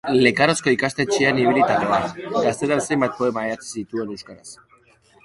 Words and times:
Lekarozko 0.25 0.71
ikastetxean 0.75 1.41
ibilitakoa, 1.43 1.99
gaztetan 2.47 2.81
zenbait 2.87 3.13
poema 3.21 3.45
idatzi 3.51 3.71
zituen 3.81 4.15
euskaraz. 4.17 4.57